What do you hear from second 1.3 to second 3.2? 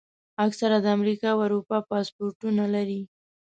او اروپا پاسپورټونه لري.